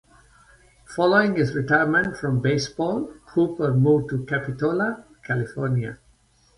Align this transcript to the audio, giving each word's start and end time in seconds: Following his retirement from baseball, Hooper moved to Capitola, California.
Following 0.95 1.35
his 1.35 1.53
retirement 1.55 2.17
from 2.17 2.41
baseball, 2.41 3.13
Hooper 3.35 3.71
moved 3.75 4.09
to 4.09 4.25
Capitola, 4.25 5.05
California. 5.23 5.99